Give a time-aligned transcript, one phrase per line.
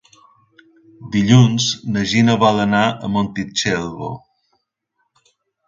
[1.15, 1.67] Dilluns
[1.97, 4.11] na Gina vol anar a Montitxelvo.